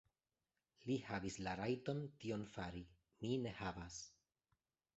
[0.87, 2.81] Li havis la rajton tion fari;
[3.21, 4.01] mi ne havas.